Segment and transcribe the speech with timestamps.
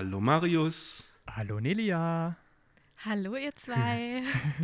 [0.00, 1.04] Hallo Marius.
[1.28, 2.34] Hallo Nelia.
[3.04, 4.22] Hallo ihr zwei.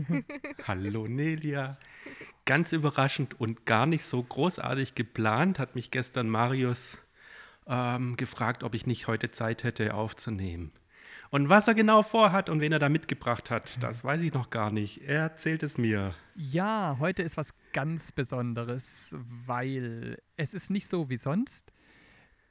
[0.66, 1.76] Hallo Nelia.
[2.46, 6.96] Ganz überraschend und gar nicht so großartig geplant hat mich gestern Marius
[7.66, 10.72] ähm, gefragt, ob ich nicht heute Zeit hätte aufzunehmen.
[11.28, 14.48] Und was er genau vorhat und wen er da mitgebracht hat, das weiß ich noch
[14.48, 15.02] gar nicht.
[15.02, 16.14] Er erzählt es mir.
[16.34, 19.14] Ja, heute ist was ganz Besonderes,
[19.44, 21.74] weil es ist nicht so wie sonst.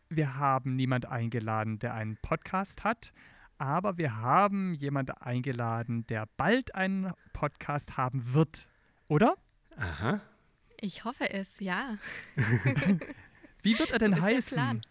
[0.10, 3.12] Wir haben niemand eingeladen, der einen Podcast hat,
[3.58, 8.70] aber wir haben jemand eingeladen, der bald einen Podcast haben wird,
[9.08, 9.36] oder?
[9.78, 10.22] Aha.
[10.80, 11.98] Ich hoffe es, ja.
[13.64, 14.56] Wie wird er denn So ist der heißen?
[14.56, 14.82] Plan.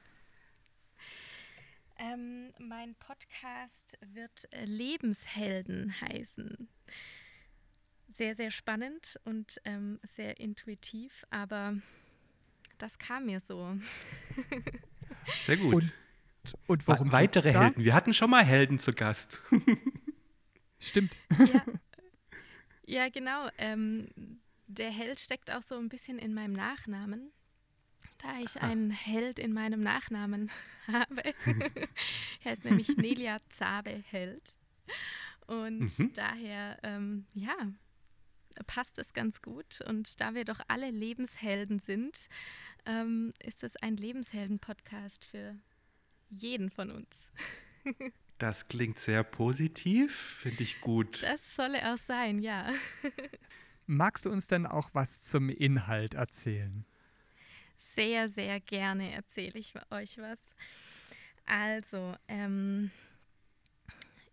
[1.96, 6.68] Ähm, mein Podcast wird äh, Lebenshelden heißen.
[8.08, 11.76] Sehr, sehr spannend und ähm, sehr intuitiv, aber
[12.78, 13.78] das kam mir so.
[15.46, 15.74] Sehr gut.
[15.74, 15.92] Und,
[16.66, 17.62] und worum Wa- Weitere da?
[17.64, 17.84] Helden.
[17.84, 19.42] Wir hatten schon mal Helden zu Gast.
[20.78, 21.16] Stimmt.
[21.38, 21.64] Ja,
[22.86, 23.48] ja genau.
[23.58, 24.08] Ähm,
[24.66, 27.30] der Held steckt auch so ein bisschen in meinem Nachnamen.
[28.18, 30.50] Da ich einen Held in meinem Nachnamen
[30.86, 31.22] habe.
[32.42, 34.56] er ist nämlich Nelia Zabe Held.
[35.46, 36.12] Und Mhm.
[36.14, 37.54] daher, ähm, ja,
[38.66, 39.80] passt es ganz gut.
[39.88, 42.28] Und da wir doch alle Lebenshelden sind,
[42.86, 45.56] ähm, ist es ein Lebenshelden-Podcast für
[46.30, 47.08] jeden von uns.
[48.38, 51.22] Das klingt sehr positiv, finde ich gut.
[51.22, 52.72] Das solle auch sein, ja.
[53.86, 56.84] Magst du uns denn auch was zum Inhalt erzählen?
[57.76, 60.40] Sehr, sehr gerne erzähle ich euch was.
[61.46, 62.90] Also, ähm,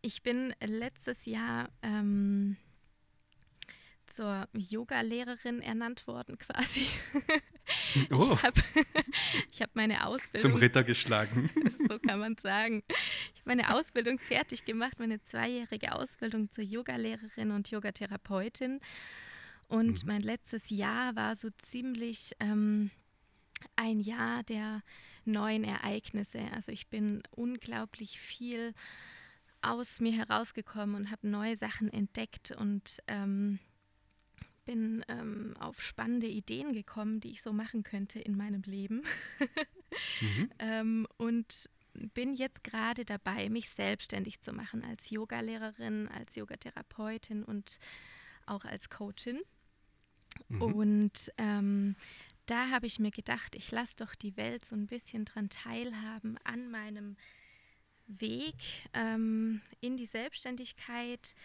[0.01, 2.57] ich bin letztes Jahr ähm,
[4.15, 6.87] zur Yoga-Lehrerin ernannt worden quasi.
[8.11, 8.61] Oh, Ich habe
[9.61, 11.49] hab meine zum Ausbildung, Ritter geschlagen.
[11.89, 17.51] so kann man sagen, ich habe meine Ausbildung fertig gemacht, meine zweijährige Ausbildung zur Yoga-Lehrerin
[17.51, 18.81] und Yogatherapeutin.
[19.69, 20.07] Und Mhm.
[20.07, 22.91] mein letztes Jahr war so ziemlich ähm,
[23.77, 24.81] ein Jahr der
[25.23, 26.41] neuen Ereignisse.
[26.53, 28.73] Also ich bin unglaublich viel
[29.61, 33.59] aus mir herausgekommen und habe neue Sachen entdeckt und ähm,
[34.71, 39.03] bin ähm, auf spannende Ideen gekommen, die ich so machen könnte in meinem Leben.
[40.21, 40.49] Mhm.
[40.59, 41.69] ähm, und
[42.13, 47.77] bin jetzt gerade dabei, mich selbstständig zu machen als Yogalehrerin, als Yogatherapeutin und
[48.45, 49.41] auch als Coachin.
[50.47, 50.61] Mhm.
[50.61, 51.97] Und ähm,
[52.45, 56.37] da habe ich mir gedacht, ich lasse doch die Welt so ein bisschen dran teilhaben
[56.45, 57.17] an meinem
[58.07, 58.55] Weg
[58.93, 61.35] ähm, in die Selbstständigkeit,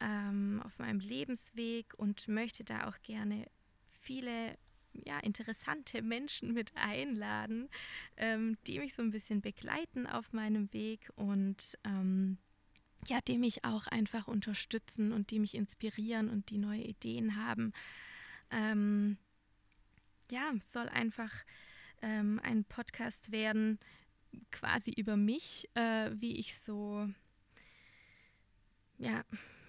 [0.00, 3.46] ähm, auf meinem Lebensweg und möchte da auch gerne
[3.90, 4.56] viele
[4.92, 7.68] ja, interessante Menschen mit einladen,
[8.16, 12.38] ähm, die mich so ein bisschen begleiten auf meinem Weg und ähm,
[13.06, 17.72] ja, die mich auch einfach unterstützen und die mich inspirieren und die neue Ideen haben.
[18.50, 19.16] Ähm,
[20.30, 21.32] ja, soll einfach
[22.02, 23.78] ähm, ein Podcast werden,
[24.50, 27.08] quasi über mich, äh, wie ich so
[28.98, 29.24] ja,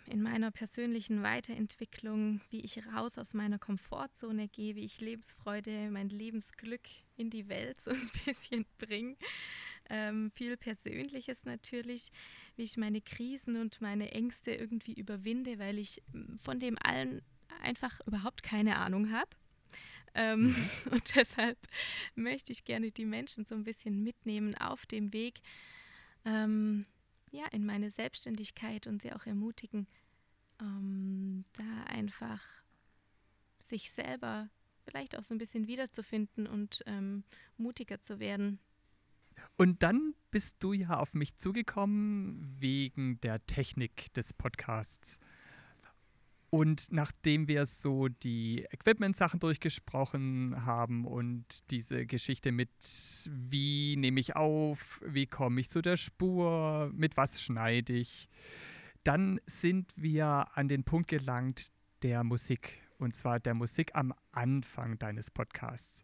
[0.07, 6.09] in meiner persönlichen Weiterentwicklung, wie ich raus aus meiner Komfortzone gehe, wie ich Lebensfreude, mein
[6.09, 6.81] Lebensglück
[7.17, 9.15] in die Welt so ein bisschen bringe.
[9.89, 12.11] Ähm, viel Persönliches natürlich,
[12.55, 17.21] wie ich meine Krisen und meine Ängste irgendwie überwinde, weil ich mm, von dem allen
[17.61, 19.29] einfach überhaupt keine Ahnung habe.
[20.13, 20.55] Ähm,
[20.91, 21.57] Und deshalb
[22.15, 25.41] möchte ich gerne die Menschen so ein bisschen mitnehmen auf dem Weg,
[26.25, 26.85] ähm,
[27.31, 29.87] ja, in meine Selbstständigkeit und sie auch ermutigen,
[30.59, 32.41] ähm, da einfach
[33.59, 34.49] sich selber
[34.83, 37.23] vielleicht auch so ein bisschen wiederzufinden und ähm,
[37.57, 38.59] mutiger zu werden.
[39.57, 45.17] Und dann bist du ja auf mich zugekommen wegen der Technik des Podcasts.
[46.53, 52.69] Und nachdem wir so die Equipment-Sachen durchgesprochen haben und diese Geschichte mit,
[53.29, 58.27] wie nehme ich auf, wie komme ich zu der Spur, mit was schneide ich,
[59.05, 61.71] dann sind wir an den Punkt gelangt
[62.03, 62.81] der Musik.
[62.97, 66.03] Und zwar der Musik am Anfang deines Podcasts.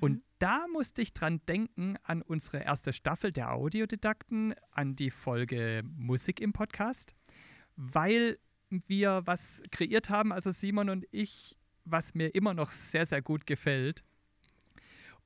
[0.00, 5.82] Und da musste ich dran denken an unsere erste Staffel der Audiodidakten, an die Folge
[5.84, 7.14] Musik im Podcast,
[7.76, 8.38] weil
[8.70, 13.46] wir was kreiert haben, also Simon und ich, was mir immer noch sehr, sehr gut
[13.46, 14.02] gefällt.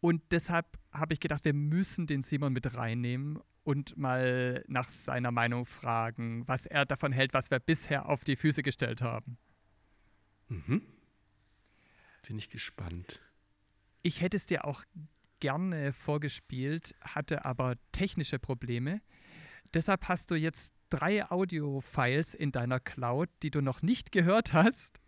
[0.01, 5.31] Und deshalb habe ich gedacht, wir müssen den Simon mit reinnehmen und mal nach seiner
[5.31, 9.39] Meinung fragen, was er davon hält, was wir bisher auf die Füße gestellt haben.
[10.49, 10.83] Mhm.
[12.27, 13.21] Bin ich gespannt.
[14.03, 14.85] Ich hätte es dir auch
[15.41, 19.01] gerne vorgespielt, hatte aber technische Probleme.
[19.75, 25.01] Deshalb hast du jetzt drei Audio-Files in deiner Cloud, die du noch nicht gehört hast.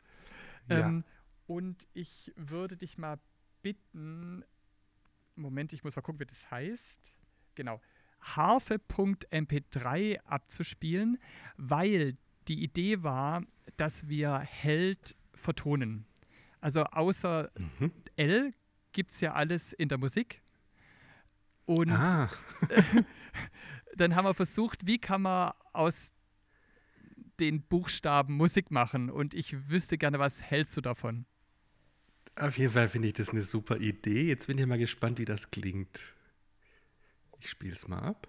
[0.69, 0.89] Ja.
[0.89, 1.05] Ähm,
[1.47, 3.19] und ich würde dich mal
[3.63, 4.45] bitten,
[5.37, 7.13] Moment, ich muss mal gucken, wie das heißt.
[7.55, 7.81] Genau.
[8.21, 11.19] Harfe.mp3 abzuspielen,
[11.57, 12.17] weil
[12.49, 13.43] die Idee war,
[13.77, 16.07] dass wir Held vertonen.
[16.61, 17.93] Also außer Mhm.
[18.17, 18.53] L
[18.93, 20.43] gibt es ja alles in der Musik.
[21.65, 22.29] Und Ah,
[23.97, 26.13] dann haben wir versucht, wie kann man aus
[27.41, 29.11] den Buchstaben Musik machen.
[29.11, 31.27] Und ich wüsste gerne, was hältst du davon?
[32.37, 34.29] auf jeden Fall finde ich das eine super Idee.
[34.29, 36.15] Jetzt bin ich mal gespannt, wie das klingt.
[37.39, 38.29] Ich spiele es mal ab.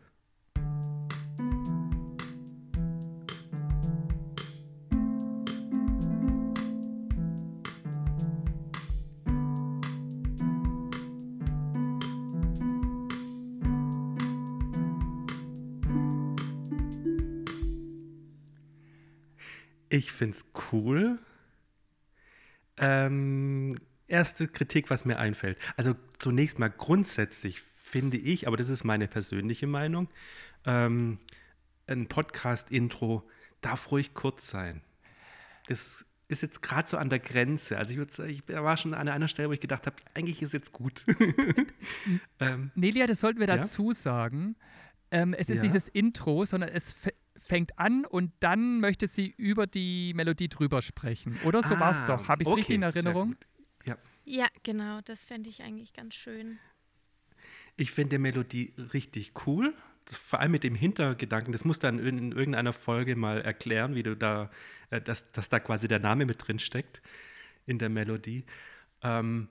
[20.01, 21.19] Ich finde es cool.
[22.77, 23.75] Ähm,
[24.07, 25.59] erste Kritik, was mir einfällt.
[25.77, 30.09] Also zunächst mal grundsätzlich finde ich, aber das ist meine persönliche Meinung,
[30.65, 31.19] ähm,
[31.85, 33.29] ein Podcast-Intro
[33.61, 34.81] darf ruhig kurz sein.
[35.67, 37.77] Das ist jetzt gerade so an der Grenze.
[37.77, 40.41] Also ich würde sagen, ich war schon an einer Stelle, wo ich gedacht habe, eigentlich
[40.41, 41.05] ist jetzt gut.
[42.39, 43.57] ähm, Nelia, das sollten wir Ja?
[43.57, 44.55] dazu sagen.
[45.11, 45.63] Ähm, es ist Ja?
[45.63, 46.95] nicht das Intro, sondern es
[47.51, 51.37] fängt an und dann möchte sie über die Melodie drüber sprechen.
[51.43, 52.29] Oder so war es ah, doch.
[52.29, 53.35] Habe ich es okay, richtig in Erinnerung?
[53.83, 53.97] Ja.
[54.23, 56.59] Ja, genau, das fände ich eigentlich ganz schön.
[57.75, 59.73] Ich finde die Melodie richtig cool.
[60.05, 63.95] Vor allem mit dem Hintergedanken, das musst du dann in, in irgendeiner Folge mal erklären,
[63.95, 64.49] wie du da,
[64.89, 67.01] äh, dass, dass da quasi der Name mit drin steckt
[67.65, 68.45] in der Melodie.
[69.03, 69.49] Ähm,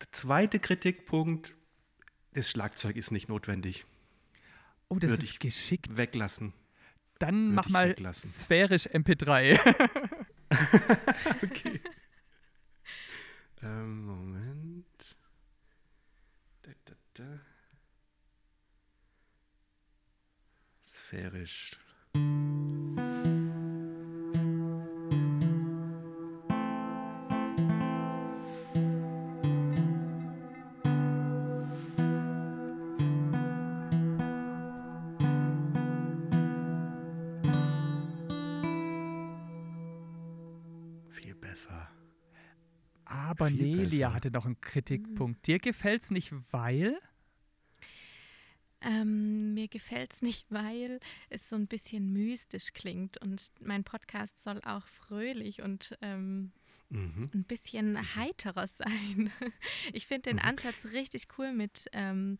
[0.00, 1.56] der zweite Kritikpunkt,
[2.34, 3.84] das Schlagzeug ist nicht notwendig.
[4.88, 5.96] Oh, das Würde ist ich geschickt.
[5.96, 6.52] Weglassen.
[7.20, 8.28] Dann mach mal weglassen.
[8.28, 9.58] sphärisch MP3.
[11.44, 11.80] Okay.
[13.62, 15.16] ähm, Moment.
[16.62, 17.40] Da, da, da.
[20.82, 21.78] Sphärisch.
[43.40, 44.14] Aber Viel Nelia besser.
[44.14, 45.46] hatte noch einen Kritikpunkt.
[45.46, 46.98] Dir gefällt es nicht, weil?
[48.82, 54.42] Ähm, mir gefällt es nicht, weil es so ein bisschen mystisch klingt und mein Podcast
[54.42, 56.52] soll auch fröhlich und ähm,
[56.92, 57.30] Mhm.
[57.34, 59.30] ein bisschen heiterer sein.
[59.92, 60.42] Ich finde den Mhm.
[60.42, 62.38] Ansatz richtig cool mit, ähm,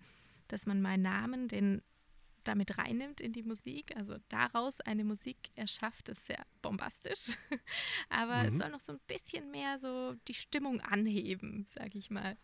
[0.49, 1.83] dass man meinen Namen, den
[2.45, 7.37] damit reinnimmt in die Musik, also daraus eine Musik erschafft, ist sehr bombastisch.
[8.11, 8.59] Aber es Mhm.
[8.59, 12.37] soll noch so ein bisschen mehr so die Stimmung anheben, sag ich mal.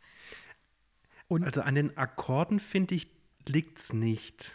[1.28, 3.08] Und Also an den Akkorden, finde ich,
[3.46, 4.52] liegt es nicht.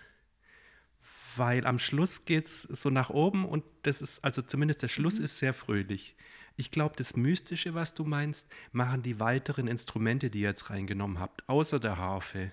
[1.37, 5.17] Weil am Schluss geht es so nach oben und das ist, also zumindest der Schluss
[5.19, 6.15] ist sehr fröhlich.
[6.57, 11.19] Ich glaube, das Mystische, was du meinst, machen die weiteren Instrumente, die ihr jetzt reingenommen
[11.19, 12.51] habt, außer der Harfe.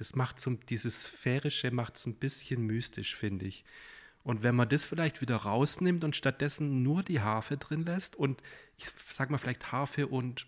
[0.00, 3.66] Das macht so, dieses Sphärische macht es ein bisschen mystisch, finde ich.
[4.22, 8.42] Und wenn man das vielleicht wieder rausnimmt und stattdessen nur die Harfe drin lässt und
[8.78, 10.46] ich sag mal vielleicht Harfe und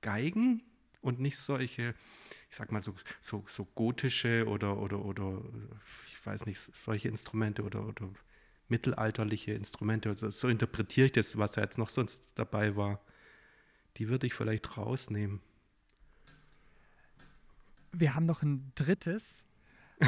[0.00, 0.60] Geigen
[1.02, 1.94] und nicht solche,
[2.50, 5.40] ich sag mal so, so, so gotische oder, oder, oder,
[6.08, 8.08] ich weiß nicht, solche Instrumente oder, oder
[8.66, 10.08] mittelalterliche Instrumente.
[10.08, 13.00] Also so interpretiere ich das, was da jetzt noch sonst dabei war.
[13.98, 15.40] Die würde ich vielleicht rausnehmen.
[17.92, 19.22] Wir haben noch ein drittes,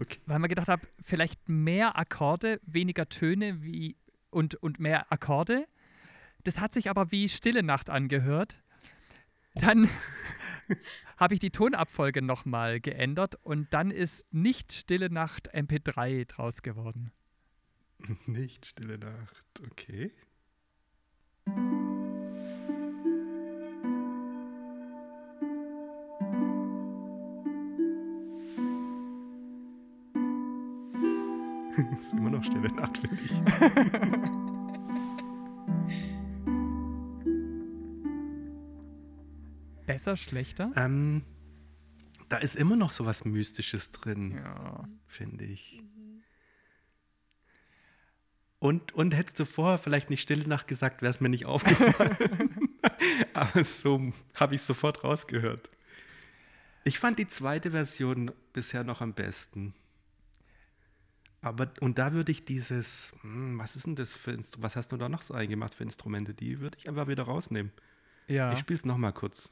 [0.00, 0.18] Okay.
[0.26, 3.96] weil man gedacht hat, vielleicht mehr Akkorde, weniger Töne wie,
[4.30, 5.66] und, und mehr Akkorde.
[6.44, 8.60] Das hat sich aber wie Stille Nacht angehört.
[9.54, 9.88] Dann
[11.16, 17.12] habe ich die Tonabfolge nochmal geändert und dann ist nicht Stille Nacht MP3 draus geworden.
[18.26, 20.10] Nicht Stille Nacht, okay.
[32.06, 33.32] Ist immer noch Stille Nacht, finde ich.
[39.86, 40.72] Besser, schlechter?
[40.76, 41.22] Ähm,
[42.28, 44.88] da ist immer noch so was Mystisches drin, Ja.
[45.06, 45.82] finde ich.
[48.58, 52.76] Und, und hättest du vorher vielleicht nicht Stille Nacht gesagt, wäre es mir nicht aufgefallen.
[53.34, 55.68] Aber so habe ich sofort rausgehört.
[56.84, 59.74] Ich fand die zweite Version bisher noch am besten.
[61.44, 64.92] Aber, und da würde ich dieses, hm, was ist denn das für Instrumente, was hast
[64.92, 66.34] du da noch so eingemacht für Instrumente?
[66.34, 67.72] Die würde ich einfach wieder rausnehmen.
[68.28, 68.52] Ja.
[68.52, 69.50] Ich spiele es nochmal kurz.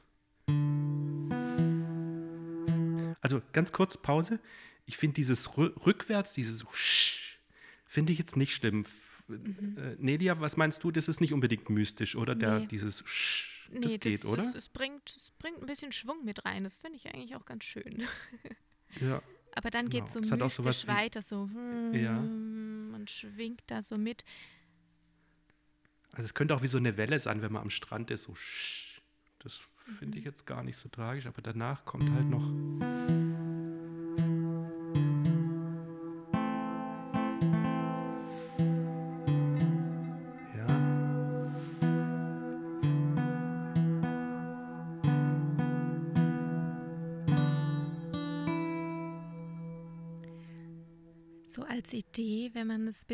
[3.19, 4.39] Also ganz kurz Pause.
[4.85, 7.37] Ich finde dieses Rü rückwärts, dieses Sch,
[7.85, 8.81] finde ich jetzt nicht schlimm.
[8.81, 10.91] F äh, Nelia, was meinst du?
[10.91, 12.35] Das ist nicht unbedingt mystisch, oder?
[12.35, 12.67] Der, Nee.
[12.67, 14.43] dieses Sch, Nee, das geht, oder?
[14.43, 16.63] Es, es, bringt, es bringt ein bisschen Schwung mit rein.
[16.63, 18.03] Das finde ich eigentlich auch ganz schön.
[18.99, 19.21] ja.
[19.55, 20.23] Aber dann geht es Genau.
[20.25, 21.49] so Es hat auch mystisch weiter, so
[21.93, 22.13] Ja.
[22.21, 24.23] man schwingt da so mit.
[26.13, 28.33] Also es könnte auch wie so eine Welle sein, wenn man am Strand ist, so.
[29.39, 29.59] Das
[29.97, 33.20] finde ich jetzt gar nicht so tragisch, aber danach kommt halt noch.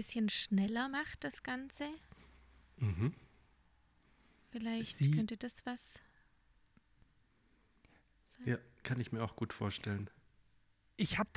[0.08, 1.86] Bisschen schneller macht, das Ganze.
[2.78, 3.14] Mhm.
[4.52, 6.00] Vielleicht Sie- könnte das was
[8.24, 8.48] sein.
[8.48, 10.10] Ja, kann ich mir auch gut vorstellen.
[10.96, 11.30] Ich habe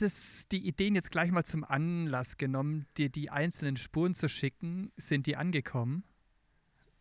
[0.52, 4.90] die Ideen jetzt gleich mal zum Anlass genommen, dir die einzelnen Spuren zu schicken.
[4.96, 6.04] Sind die angekommen?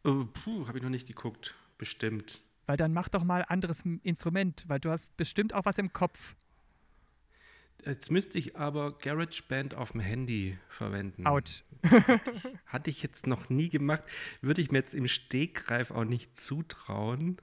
[0.04, 1.56] Oh, puh, habe ich noch nicht geguckt.
[1.78, 2.42] Bestimmt.
[2.66, 6.36] Weil dann mach doch mal anderes Instrument, weil du hast bestimmt auch was im Kopf.
[7.86, 11.26] Jetzt müsste ich aber GarageBand auf dem Handy verwenden.
[11.26, 11.64] Out.
[12.66, 14.04] Hatte ich jetzt noch nie gemacht.
[14.42, 17.38] Würde ich mir jetzt im Stegreif auch nicht zutrauen.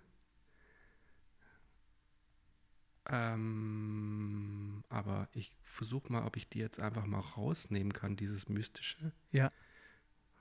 [3.08, 9.12] Ähm, aber ich versuche mal, ob ich die jetzt einfach mal rausnehmen kann, dieses Mystische.
[9.30, 9.52] Ja.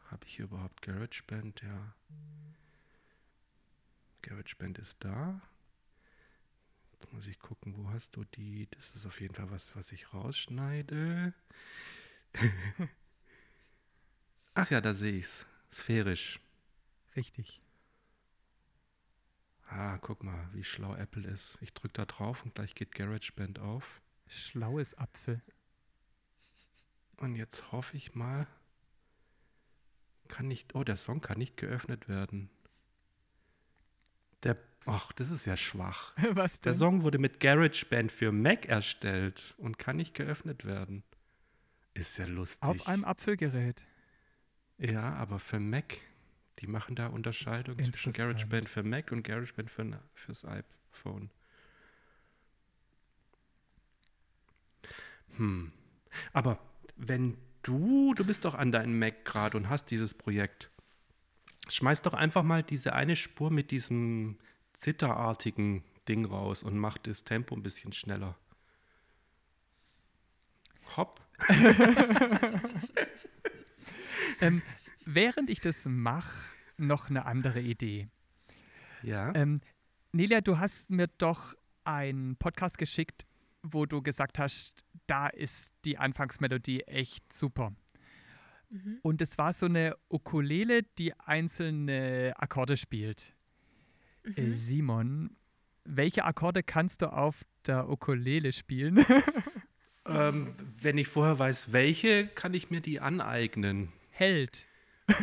[0.09, 1.61] Habe ich hier überhaupt GarageBand?
[1.61, 1.95] Ja.
[4.23, 5.41] GarageBand ist da.
[7.05, 8.67] Jetzt muss ich gucken, wo hast du die?
[8.71, 11.35] Das ist auf jeden Fall was, was ich rausschneide.
[14.55, 15.45] Ach ja, da sehe ich's.
[15.71, 16.39] Sphärisch.
[17.15, 17.61] Richtig.
[19.67, 21.59] Ah, guck mal, wie schlau Apple ist.
[21.61, 24.01] Ich drücke da drauf und gleich geht GarageBand auf.
[24.25, 25.43] Schlaues Apfel.
[27.17, 28.47] Und jetzt hoffe ich mal,
[30.27, 32.49] kann nicht, oh, der Song kann nicht geöffnet werden.
[34.41, 36.13] Der, ach, das ist ja schwach.
[36.31, 36.79] was Der denn?
[36.79, 41.03] Song wurde mit GarageBand für Mac erstellt und kann nicht geöffnet werden.
[41.93, 42.67] Ist ja lustig.
[42.67, 43.83] Auf einem Apfelgerät.
[44.77, 45.97] Ja, aber für Mac,
[46.59, 48.11] die machen da Unterscheidung zwischen.
[48.11, 51.31] GarageBand für Mac und GarageBand für, fürs iPhone.
[55.37, 55.71] Hm.
[56.33, 56.59] Aber
[56.95, 60.69] wenn du, du bist doch an deinem Mac gerade und hast dieses Projekt,
[61.69, 64.37] schmeiß doch einfach mal diese eine Spur mit diesem
[64.75, 68.37] zitterartigen Ding raus und mach das Tempo ein bisschen schneller.
[70.95, 71.21] Hopp.
[74.41, 74.61] Ähm,
[75.05, 78.09] während ich das mache, noch eine andere Idee.
[79.01, 79.33] Ja.
[79.35, 79.61] Ähm,
[80.11, 83.25] Nelia, du hast mir doch einen Podcast geschickt,
[83.63, 87.73] wo du gesagt hast, da ist die Anfangsmelodie echt super.
[88.69, 88.99] Mhm.
[89.03, 93.35] Und es war so eine Ukulele, die einzelne Akkorde spielt.
[94.35, 94.51] Äh, Mhm.
[94.51, 95.35] Simon,
[95.83, 99.05] welche Akkorde kannst du auf der Ukulele spielen?
[100.07, 100.53] Ähm,
[100.83, 103.91] wenn ich vorher weiß, welche, kann ich mir die aneignen.
[104.11, 104.67] Held.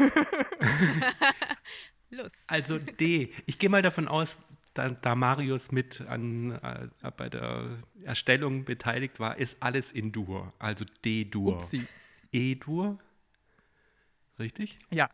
[2.11, 2.32] Los.
[2.49, 3.32] Also D.
[3.47, 4.37] Ich gehe mal davon aus,
[4.75, 10.52] da, da Marius mit an, äh, bei der Erstellung beteiligt war, ist alles in Dur.
[10.59, 11.62] Also D-Dur.
[12.32, 12.99] E-Dur.
[14.40, 14.80] Richtig?
[14.90, 15.09] Ja,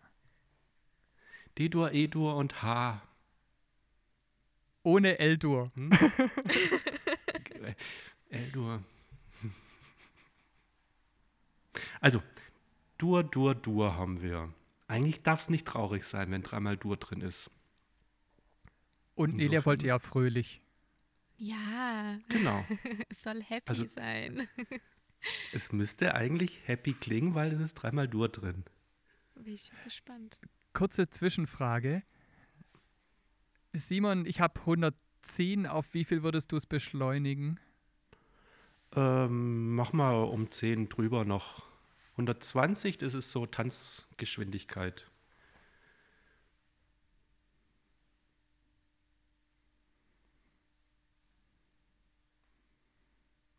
[1.58, 3.02] D-Dur, E-Dur und H.
[4.88, 5.70] ohne L-Dur.
[5.74, 5.90] Hm?
[8.30, 8.82] L-Dur.
[12.00, 12.22] Also,
[12.96, 14.52] Dur, Dur, Dur haben wir.
[14.86, 17.50] Eigentlich darf es nicht traurig sein, wenn dreimal Dur drin ist.
[19.14, 20.62] Und Nelia Insofern- wollte ja fröhlich.
[21.36, 22.64] Ja, Genau.
[23.08, 24.48] es soll happy Also- sein.
[25.52, 28.62] Es müsste eigentlich happy klingen, weil es ist dreimal Dur drin.
[29.34, 30.38] Bin ich gespannt.
[30.72, 32.04] Kurze Zwischenfrage.
[33.72, 35.66] Simon, ich habe 110.
[35.66, 37.60] Auf wie viel würdest du es beschleunigen?
[38.94, 41.62] Ähm, mach mal um 10 drüber noch.
[42.12, 45.10] 120, das ist so Tanzgeschwindigkeit.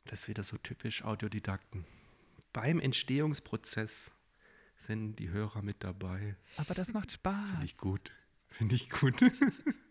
[0.05, 1.85] Das ist wieder so typisch Audiodidakten.
[2.51, 4.11] Beim Entstehungsprozess
[4.75, 6.35] sind die Hörer mit dabei.
[6.57, 7.49] Aber das macht Spaß.
[7.51, 8.11] Finde ich gut.
[8.47, 9.15] Finde ich gut.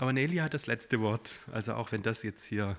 [0.00, 1.40] Aber Nelia hat das letzte Wort.
[1.52, 2.78] Also auch wenn das jetzt hier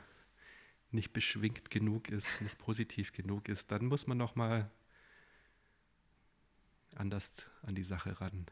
[0.89, 4.71] nicht beschwingt genug ist, nicht positiv genug ist, dann muss man noch mal
[6.95, 7.29] anders
[7.61, 8.47] an die Sache ran.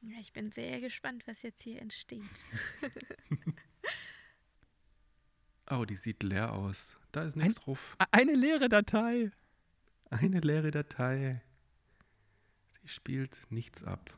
[0.00, 2.22] Ja, ich bin sehr gespannt, was jetzt hier entsteht.
[5.70, 6.96] oh, die sieht leer aus.
[7.12, 7.94] Da ist nichts Ein, drauf.
[8.10, 9.32] Eine leere Datei.
[10.08, 11.42] Eine leere Datei.
[12.70, 14.16] Sie spielt nichts ab.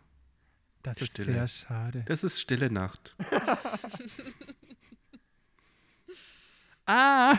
[0.86, 1.32] Das ist Stille.
[1.32, 2.04] sehr schade.
[2.06, 3.16] Das ist stille Nacht.
[6.86, 7.38] ah,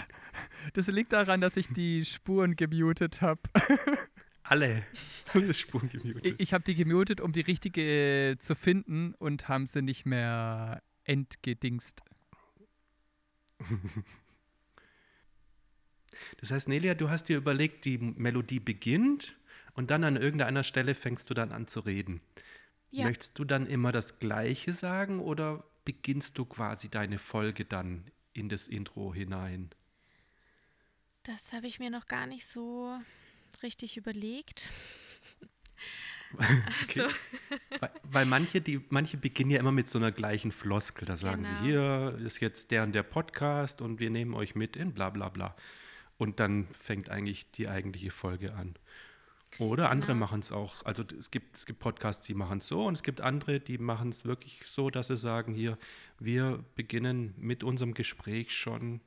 [0.74, 3.42] das liegt daran, dass ich die Spuren gemutet habe.
[4.44, 4.86] Alle.
[5.34, 6.36] Alle Spuren Ich, gemutet.
[6.38, 12.01] ich habe die gemutet, um die richtige zu finden und haben sie nicht mehr entgedingst.
[16.39, 19.38] Das heißt, Nelia, du hast dir überlegt, die Melodie beginnt
[19.74, 22.22] und dann an irgendeiner Stelle fängst du dann an zu reden.
[22.91, 23.06] Ja.
[23.06, 28.50] Möchtest du dann immer das Gleiche sagen oder beginnst du quasi deine Folge dann in
[28.50, 29.70] das Intro hinein?
[31.24, 32.98] Das habe ich mir noch gar nicht so
[33.63, 34.70] richtig überlegt.
[36.34, 37.03] Okay.
[37.03, 37.15] Also,
[37.79, 41.06] Weil, weil manche, die, manche beginnen ja immer mit so einer gleichen Floskel.
[41.06, 41.58] Da sagen Genau.
[41.60, 45.10] sie, hier ist jetzt der und der Podcast und wir nehmen euch mit in bla
[45.10, 45.56] bla bla.
[46.17, 48.75] Und dann fängt eigentlich die eigentliche Folge an.
[49.60, 50.20] Oder andere Genau.
[50.25, 50.84] machen es auch.
[50.86, 53.77] Also es gibt, es gibt Podcasts, die machen es so und es gibt andere, die
[53.77, 55.77] machen es wirklich so, dass sie sagen, hier,
[56.20, 59.01] wir beginnen mit unserem Gespräch schon,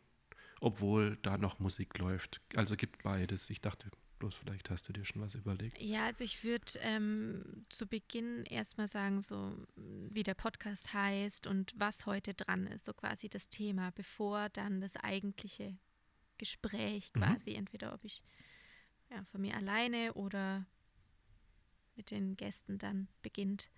[0.60, 2.40] obwohl da noch Musik läuft.
[2.56, 3.48] Also gibt beides.
[3.50, 5.80] Ich dachte, bloß vielleicht hast du dir schon was überlegt.
[5.80, 11.72] ja, also ich würde ähm, zu Beginn erstmal sagen, so wie der Podcast heißt und
[11.76, 15.78] was heute dran ist, so quasi das Thema, bevor dann das eigentliche
[16.38, 17.20] Gespräch Mhm.
[17.20, 18.22] quasi, entweder ob ich
[19.10, 20.66] ja, von mir alleine oder
[21.96, 23.70] mit den Gästen dann beginnt.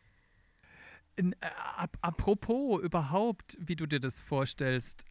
[1.17, 5.05] In, äh, ap apropos überhaupt, wie du dir das vorstellst,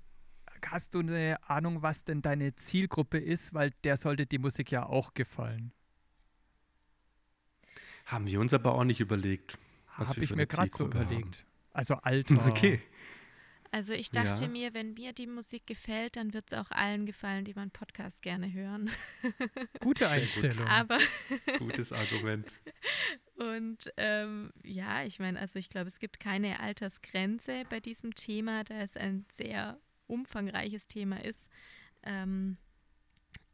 [0.65, 3.53] hast du eine Ahnung, was denn deine Zielgruppe ist?
[3.53, 5.73] Weil der sollte die Musik ja auch gefallen.
[8.05, 9.57] Haben wir uns aber auch nicht überlegt.
[9.97, 11.13] was Habe ich mir gerade so Zielgruppe haben.
[11.13, 11.45] überlegt.
[11.73, 12.35] Also Alter.
[12.47, 12.81] Okay.
[13.73, 14.49] Also ich dachte Ja.
[14.49, 18.21] mir, wenn mir die Musik gefällt, dann wird es auch allen gefallen, die meinen Podcast
[18.21, 18.91] gerne hören.
[19.79, 20.11] Gute gut.
[20.13, 20.67] Einstellung.
[20.67, 20.97] Aber
[21.57, 22.53] Gutes Argument.
[23.35, 28.63] Und ähm, ja, ich meine, also ich glaube, es gibt keine Altersgrenze bei diesem Thema,
[28.65, 31.49] da es ein sehr umfangreiches Thema ist.
[32.03, 32.57] Ähm,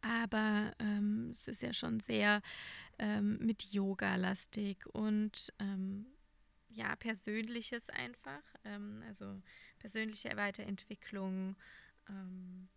[0.02, 2.42] aber ähm, es ist ja schon sehr
[2.98, 6.08] ähm, mit Yoga-lastig und ähm,
[6.70, 8.42] ja, Persönliches einfach.
[8.66, 9.42] Ähm, also
[9.80, 11.56] persönliche Weiterentwicklung.
[12.10, 12.68] Ähm,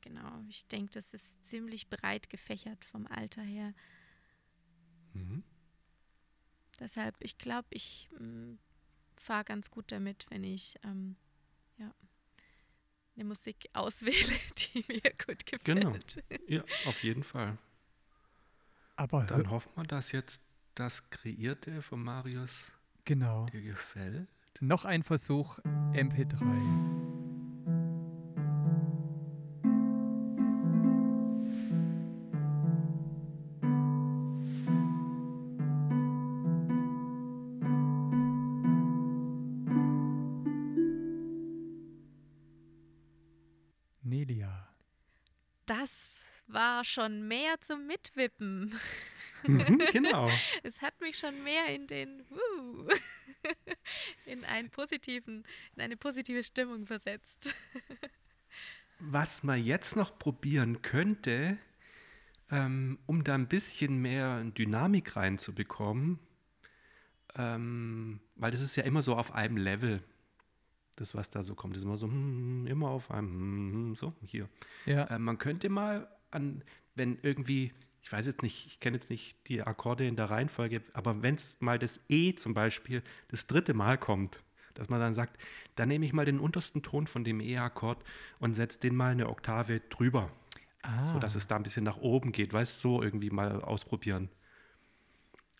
[0.00, 3.74] genau, ich denke, das ist ziemlich breit gefächert vom Alter her.
[5.12, 5.42] Mhm.
[6.78, 8.08] Deshalb, ich glaube, ich
[9.16, 11.16] fahre ganz gut damit, wenn ich ähm,
[11.76, 11.94] ja,
[13.14, 15.64] eine Musik auswähle, die mir gut gefällt.
[15.64, 15.96] Genau.
[16.48, 17.58] Ja, auf jeden Fall.
[18.96, 20.42] Aber Dann hoffen wir, dass jetzt
[20.74, 22.72] das Kreierte von Marius
[23.04, 23.46] genau.
[23.46, 24.28] dir gefällt.
[24.62, 25.58] Noch ein Versuch
[25.94, 26.36] MP3.
[44.02, 44.68] Nelia.
[45.64, 48.78] Das war schon mehr zum Mitwippen.
[49.44, 50.28] Mhm, genau.
[50.62, 52.49] Es hat mich schon mehr in den in
[54.50, 55.44] einen positiven,
[55.76, 57.54] in eine positive Stimmung versetzt.
[58.98, 61.56] Was man jetzt noch probieren könnte,
[62.50, 66.18] ähm, um da ein bisschen mehr Dynamik reinzubekommen,
[67.36, 70.02] ähm, weil das ist ja immer so auf einem Level,
[70.96, 74.14] das, was da so kommt, ist immer so, hm, immer auf einem, hm, hm, so,
[74.22, 74.48] hier.
[74.84, 76.62] Ja, Äh, man könnte mal an,
[76.94, 80.82] wenn irgendwie, ich weiß jetzt nicht, ich kenne jetzt nicht die Akkorde in der Reihenfolge,
[80.92, 84.42] aber wenn es mal das E zum Beispiel das dritte Mal kommt,
[84.74, 85.40] dass man dann sagt,
[85.76, 88.02] dann nehme ich mal den untersten Ton von dem E-Akkord
[88.38, 90.30] und setze den mal eine Oktave drüber,
[90.82, 93.62] ah, so dass es da ein bisschen nach oben geht, weißt du, so irgendwie mal
[93.62, 94.30] ausprobieren.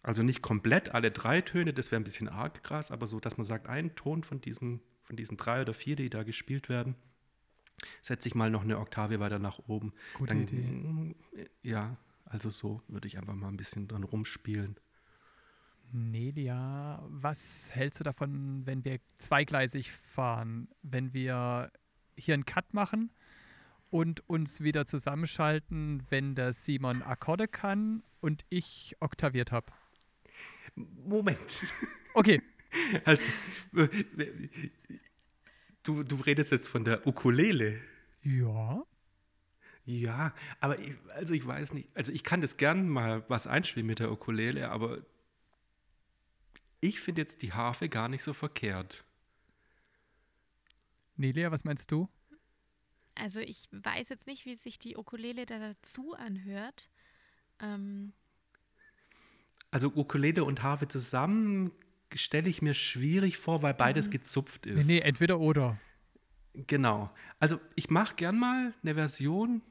[0.03, 3.37] Also nicht komplett alle drei Töne, das wäre ein bisschen arg krass, aber so, dass
[3.37, 6.94] man sagt, ein Ton von diesen, von diesen drei oder vier, die da gespielt werden,
[8.00, 9.92] setze ich mal noch eine Oktave weiter nach oben.
[10.14, 11.14] gute Dann, Idee.
[11.62, 11.98] Ja,
[12.31, 14.81] also so würde ich einfach mal ein bisschen dran rumspielen.
[15.93, 20.69] Nelia, was hältst du davon, wenn wir zweigleisig fahren?
[20.83, 21.71] Wenn wir
[22.16, 23.11] hier einen Cut machen
[23.90, 29.73] und uns wieder zusammenschalten, wenn der Simon Akkorde kann und ich oktaviert habe?
[30.77, 31.66] Moment.
[32.14, 32.40] Okay,
[33.05, 33.29] Also,
[33.77, 33.88] äh,
[35.83, 37.81] du, du redest jetzt von der Ukulele.
[38.23, 38.85] Ja.
[39.98, 43.87] Ja, aber ich, also ich weiß nicht, also ich kann das gern mal was einspielen
[43.88, 44.98] mit der Ukulele, aber
[46.81, 49.05] ich finde jetzt die Harfe gar nicht so verkehrt.
[51.16, 52.09] Nelia, was meinst du?
[53.16, 56.88] Also ich weiß jetzt nicht, wie sich die Ukulele da dazu anhört.
[57.61, 58.12] Ähm,
[59.72, 61.72] Also Ukulele und Harfe zusammen
[62.14, 64.12] stelle ich mir schwierig vor, weil beides Mhm.
[64.12, 64.87] gezupft Nee, ist.
[64.87, 65.79] nee, entweder oder.
[66.55, 67.11] Genau.
[67.38, 69.62] Also ich mache gern mal eine Version.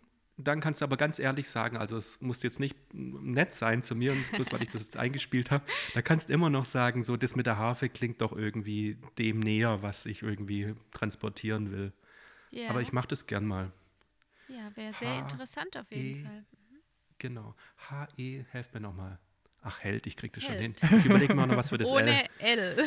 [0.41, 3.93] Dann kannst du aber ganz ehrlich sagen, also es muss jetzt nicht nett sein zu
[3.95, 5.65] mir, bloß weil ich das jetzt eingespielt habe.
[5.93, 9.39] Da kannst du immer noch sagen, so das mit der Harfe klingt doch irgendwie dem
[9.39, 11.91] näher, was ich irgendwie transportieren will.
[12.51, 13.71] ja, Aber ich mache das gern mal.
[14.47, 16.45] ja wäre sehr H, interessant auf jeden E, Fall.
[17.17, 17.53] Genau.
[17.89, 19.19] H-E, helft mir nochmal.
[19.61, 20.79] Ach, Held, ich krieg das schon Held.
[20.79, 20.99] hin.
[20.99, 21.93] Ich überlege mir auch noch was für das L.
[21.95, 22.85] Ohne L.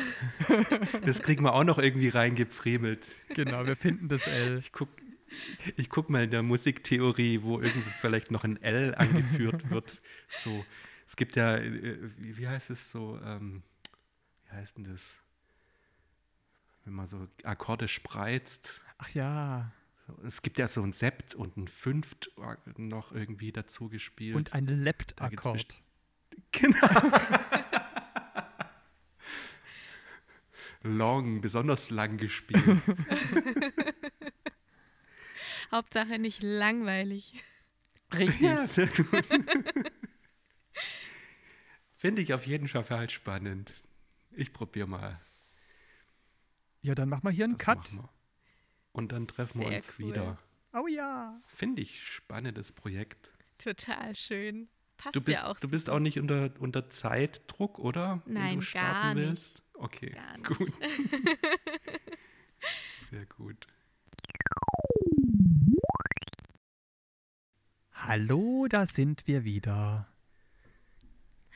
[1.05, 3.05] Das kriegen wir auch noch irgendwie reingefriemelt.
[3.35, 4.57] Genau, wir finden das L.
[4.57, 4.89] Ich guck,
[5.77, 10.01] ich guck mal in der Musiktheorie, wo irgendwie vielleicht noch ein L angeführt wird.
[10.29, 10.65] So,
[11.07, 13.63] es gibt ja, äh, wie, heißt es so, ähm,
[14.47, 15.15] wie heißt denn das?
[16.85, 18.83] Wenn man so Akkorde spreizt.
[18.99, 19.73] Ach ja.
[20.27, 22.31] Es gibt ja so ein Sept und ein Fünft
[22.77, 24.37] noch irgendwie dazu gespielt.
[24.37, 25.77] Und ein Lept-Akkord.
[26.51, 26.79] Genau.
[30.83, 32.63] Long, besonders lang gespielt.
[35.73, 37.35] Hauptsache nicht langweilig.
[38.15, 38.41] Richtig.
[38.43, 39.27] Ja, sehr gut.
[41.97, 43.73] Finde ich auf jeden Fall halt spannend.
[44.33, 45.21] Ich probiere mal.
[46.83, 47.93] Ja, dann machen wir hier einen Das Cut.
[47.93, 48.09] wir.
[48.93, 50.07] Und dann treffen wir Sehr uns cool.
[50.07, 50.39] wieder.
[50.75, 51.41] Oh ja.
[51.47, 53.31] Finde ich spannendes Projekt.
[53.59, 54.69] Total schön.
[54.97, 58.23] Passt Du bist, ja auch du bist auch nicht unter, unter Zeitdruck, oder?
[58.25, 59.27] Wenn Nein, du starten gar nicht.
[59.29, 59.63] willst?
[59.75, 60.47] Okay, Gar nicht.
[60.47, 60.69] gut.
[63.11, 63.67] Sehr gut.
[68.05, 70.09] Hallo, da sind wir wieder.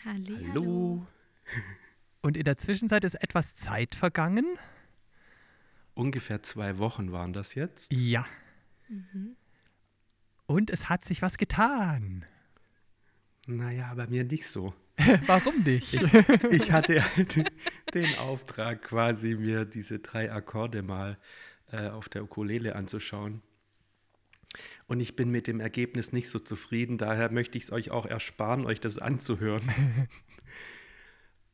[0.04, 1.04] Halli, Hallo.
[2.22, 4.56] Und in der Zwischenzeit ist etwas Zeit vergangen.
[5.94, 7.92] Ungefähr zwei Wochen waren das jetzt.
[7.92, 8.24] Ja.
[8.88, 9.34] Mhm.
[10.46, 12.24] Und es hat sich was getan.
[13.48, 14.72] Naja, bei mir nicht so.
[15.26, 15.94] Warum nicht?
[16.52, 17.44] Ich hatte halt
[17.94, 21.18] den Auftrag, quasi mir diese drei Akkorde mal
[21.72, 23.42] äh, auf der Ukulele anzuschauen.
[24.86, 28.06] Und ich bin mit dem Ergebnis nicht so zufrieden, daher möchte ich es euch auch
[28.06, 29.62] ersparen, euch das anzuhören.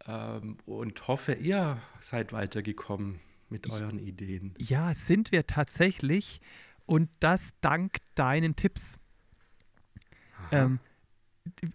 [0.06, 4.54] ähm, und hoffe, ihr seid weitergekommen mit euren Ideen.
[4.58, 6.40] ja, sind wir tatsächlich.
[6.86, 8.98] Und das dank deinen Tipps.
[10.50, 10.80] Ähm,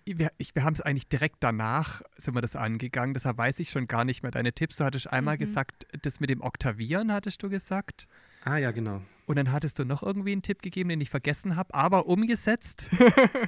[0.06, 3.14] wir wir haben es eigentlich direkt danach, sind wir das angegangen.
[3.14, 4.78] Deshalb weiß ich schon gar nicht mehr deine Tipps.
[4.78, 5.40] Du hattest einmal Mhm.
[5.40, 8.08] gesagt, das mit dem Oktavieren hattest du gesagt.
[8.44, 9.02] Ah ja, genau.
[9.28, 12.90] Und dann hattest du noch irgendwie einen Tipp gegeben, den ich vergessen habe, aber umgesetzt.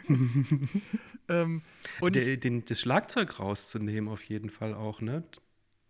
[1.30, 1.62] ähm,
[2.02, 5.24] und ich, De, den, das Schlagzeug rauszunehmen auf jeden Fall auch, ne?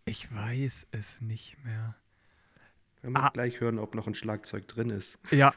[0.06, 1.94] ich weiß es nicht mehr.
[3.00, 3.30] Wir müssen Ah.
[3.30, 5.18] gleich hören, ob noch ein Schlagzeug drin ist.
[5.30, 5.52] Ja.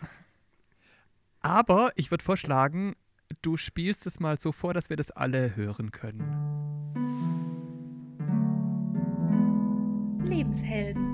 [1.42, 2.96] Aber ich würde vorschlagen,
[3.42, 6.24] du spielst es mal so vor, dass wir das alle hören können.
[10.24, 11.13] Lebenshelden.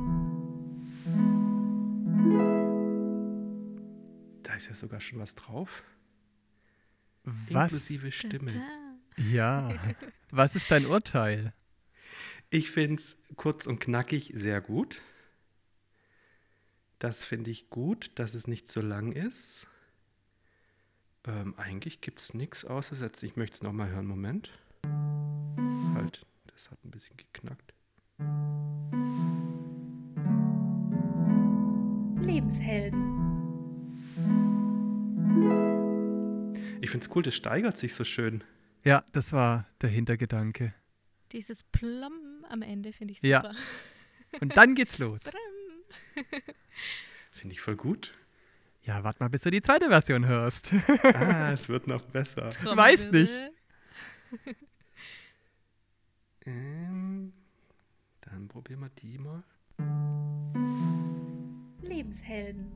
[4.59, 5.83] Ist ja sogar schon was drauf.
[7.23, 7.71] Was?
[7.71, 8.47] Inklusive Stimme.
[8.47, 8.89] Tada.
[9.31, 9.73] Ja.
[10.31, 11.53] Was ist dein Urteil?
[12.49, 15.01] Ich finde es kurz und knackig sehr gut.
[16.97, 19.67] Das finde ich gut, dass es nicht so lang ist.
[21.25, 23.27] Ähm, eigentlich gibt es nichts auszusetzen.
[23.27, 24.07] Ich möchte es nochmal hören.
[24.07, 24.51] Moment.
[25.93, 27.73] Halt, das hat ein bisschen geknackt.
[32.21, 33.28] Lebenshelden.
[36.81, 38.43] Ich finde es cool, das steigert sich so schön.
[38.83, 40.73] Ja, das war der Hintergedanke.
[41.31, 43.41] Dieses Plom am Ende finde ich Ja.
[43.43, 43.55] super.
[44.41, 45.21] Und dann geht's los.
[47.31, 48.13] Finde ich voll gut.
[48.83, 50.73] Ja, warte mal, bis du die zweite Version hörst.
[51.03, 52.49] Ah, es wird noch besser.
[52.63, 53.31] Weiß nicht.
[56.45, 57.33] Ähm,
[58.21, 59.43] dann probieren wir die mal.
[61.81, 62.71] Lebenshelden.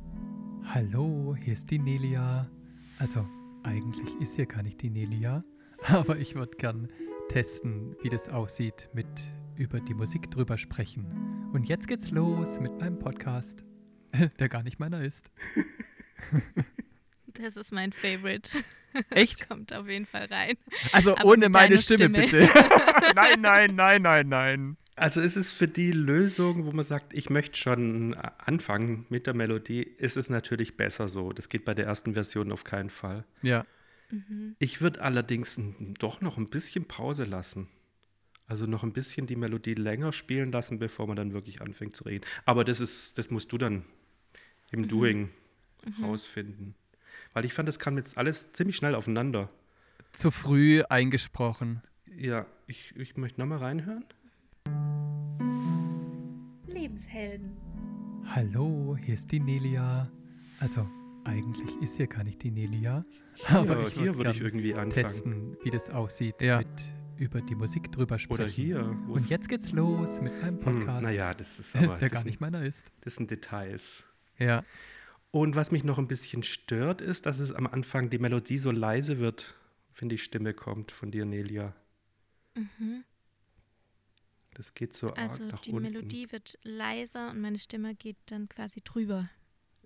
[0.65, 2.49] Hallo, hier ist die Nelia.
[2.99, 3.27] Also,
[3.63, 5.43] eigentlich ist hier gar nicht die Nelia,
[5.87, 6.89] aber ich würde gern
[7.29, 9.07] testen, wie das aussieht mit
[9.55, 11.49] über die Musik drüber sprechen.
[11.53, 13.63] Und jetzt geht's los mit meinem Podcast,
[14.39, 15.31] der gar nicht meiner ist.
[17.35, 18.59] Das ist mein Favorite.
[19.09, 19.41] Echt?
[19.41, 20.53] Das kommt auf jeden Fall rein.
[20.91, 22.19] Also Aber ohne meine Stimme, Stimme.
[22.21, 22.47] bitte.
[23.15, 24.77] nein, nein, nein, nein, nein.
[24.95, 29.33] Also ist es für die Lösung, wo man sagt, ich möchte schon anfangen mit der
[29.33, 31.33] Melodie, ist es natürlich besser so.
[31.33, 33.25] Das geht bei der ersten Version auf keinen Fall.
[33.41, 33.65] Ja.
[34.11, 34.55] Mhm.
[34.59, 35.59] Ich würde allerdings
[35.99, 37.69] doch noch ein bisschen Pause lassen.
[38.45, 42.03] Also noch ein bisschen die Melodie länger spielen lassen, bevor man dann wirklich anfängt zu
[42.03, 42.25] reden.
[42.45, 43.85] Aber das ist, das musst du dann
[44.71, 45.29] im Doing
[46.01, 46.75] rausfinden.
[47.33, 49.49] Weil ich fand, das kam jetzt alles ziemlich schnell aufeinander.
[50.11, 51.81] Zu früh eingesprochen.
[52.15, 54.05] Ja, ich, ich möchte nochmal reinhören.
[56.93, 57.57] Lebenshelden.
[58.25, 60.11] Hallo, hier ist die Nelia.
[60.59, 60.87] Also,
[61.23, 63.03] eigentlich ist hier gar nicht die Nelia.
[63.35, 64.91] Hier, Aber ich hier würd würde ich irgendwie anfangen.
[64.91, 66.39] testen, wie das aussieht.
[66.39, 66.59] Ja.
[66.59, 66.67] Mit
[67.17, 68.41] über die Musik drüber sprechen.
[68.43, 68.95] Oder hier.
[69.07, 72.27] Und jetzt geht's los mit meinem hm, Podcast, naja, das ist aber der gar sind,
[72.27, 72.91] nicht meiner ist.
[73.01, 74.03] das sind Details.
[74.37, 74.63] Ja.
[75.31, 78.69] Und was mich noch ein bisschen stört, ist, dass es am Anfang die Melodie so
[78.69, 79.55] leise wird,
[79.97, 81.73] wenn die Stimme kommt von dir, Nelia.
[82.55, 83.03] Mhm.
[84.55, 85.91] Das geht so Also arg nach die unten.
[85.91, 89.29] Melodie wird leiser und meine Stimme geht dann quasi drüber.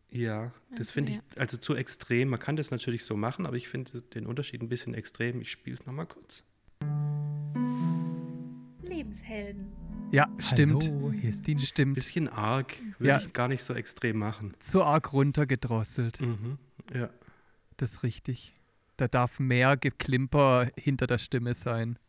[0.10, 1.20] Ja, das Also, finde ja.
[1.34, 2.30] ich also zu extrem.
[2.30, 5.42] Man kann das natürlich so machen, aber ich finde den Unterschied ein bisschen extrem.
[5.42, 6.44] Ich spiele es nochmal kurz.
[8.82, 9.68] Lebenshelden.
[10.12, 10.86] Ja, stimmt.
[10.86, 11.96] Hallo, hier ist die Stimmt.
[11.96, 13.18] Bisschen arg, würde Ja.
[13.20, 14.54] ich gar nicht so extrem machen.
[14.60, 16.22] Zu arg runtergedrosselt.
[16.22, 16.58] Mhm.
[16.94, 17.10] Ja,
[17.76, 18.54] Das ist richtig.
[18.96, 22.00] Da darf mehr Geklimper hinter der Stimme sein.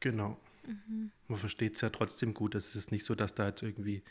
[0.00, 0.38] genau.
[0.68, 1.10] Mhm.
[1.26, 2.54] Man versteht es ja trotzdem gut.
[2.54, 4.02] Es ist nicht so, dass da jetzt irgendwie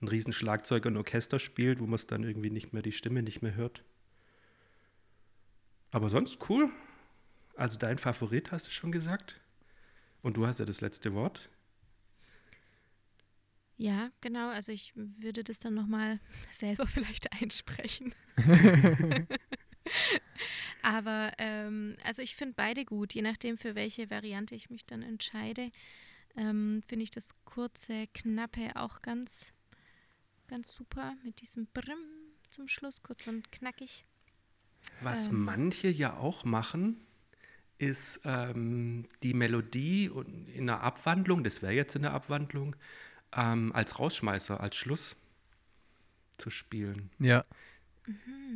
[0.00, 3.22] ein riesen Schlagzeug und Orchester spielt, wo man es dann irgendwie nicht mehr, die Stimme
[3.22, 3.82] nicht mehr hört.
[5.90, 6.70] Aber sonst cool.
[7.56, 9.40] Also dein Favorit hast du schon gesagt.
[10.22, 11.48] Und du hast ja das letzte Wort.
[13.76, 14.50] Ja, genau.
[14.50, 16.20] Also ich würde das dann nochmal
[16.50, 18.14] selber vielleicht einsprechen.
[20.82, 25.02] Aber ähm, also ich finde beide gut, je nachdem, für welche Variante ich mich dann
[25.02, 25.70] entscheide.
[26.36, 29.52] Ähm, finde ich das kurze, knappe auch ganz,
[30.48, 31.98] ganz super mit diesem Brim
[32.50, 34.04] zum Schluss, kurz und knackig.
[35.00, 35.44] Was Ähm.
[35.44, 37.04] manche ja auch machen,
[37.78, 42.76] ist ähm, die Melodie und in einer Abwandlung, das wäre jetzt in der Abwandlung,
[43.34, 45.16] ähm, als Rausschmeißer, als Schluss
[46.38, 47.10] zu spielen.
[47.18, 47.44] Ja.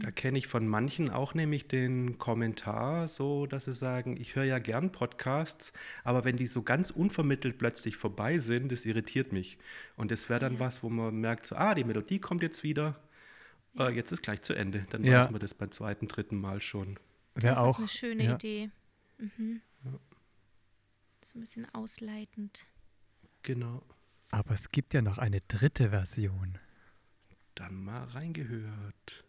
[0.01, 4.45] Da kenne ich von manchen auch nämlich den Kommentar, so dass sie sagen, ich höre
[4.45, 5.73] ja gern Podcasts,
[6.05, 9.57] aber wenn die so ganz unvermittelt plötzlich vorbei sind, das irritiert mich.
[9.97, 10.61] Und das wäre dann Ja.
[10.61, 13.01] was, wo man merkt, so, ah, die Melodie kommt jetzt wieder,
[13.79, 14.85] äh, jetzt ist gleich zu Ende.
[14.91, 15.21] Dann Ja.
[15.21, 16.99] weiß man das beim zweiten, dritten Mal schon.
[17.37, 17.71] Wäre das auch.
[17.71, 18.35] ist eine schöne ja.
[18.35, 18.71] Idee.
[19.19, 19.61] Mhm.
[19.85, 19.93] Ja.
[21.25, 22.67] So ein bisschen ausleitend.
[23.43, 23.83] Genau.
[24.33, 26.59] Aber es gibt ja noch eine dritte Version.
[27.55, 29.25] Dann mal reingehört.